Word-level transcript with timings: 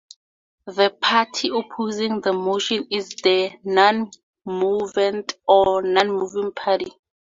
The 0.65 0.89
party 0.99 1.49
opposing 1.53 2.21
the 2.21 2.33
motion 2.33 2.87
is 2.89 3.09
the 3.21 3.51
"nonmovant" 3.63 5.35
or 5.47 5.83
"nonmoving 5.83 6.55
party". 6.55 6.91